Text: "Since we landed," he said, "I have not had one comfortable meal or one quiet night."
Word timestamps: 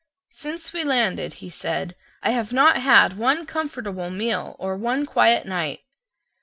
"Since 0.31 0.73
we 0.73 0.83
landed," 0.83 1.33
he 1.45 1.51
said, 1.51 1.95
"I 2.23 2.31
have 2.31 2.51
not 2.51 2.77
had 2.77 3.19
one 3.19 3.45
comfortable 3.45 4.09
meal 4.09 4.55
or 4.57 4.75
one 4.75 5.05
quiet 5.05 5.45
night." 5.45 5.81